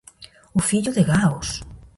O 0.59 0.59
fillo 0.69 0.91
de 0.97 1.03
Gaos! 1.11 1.49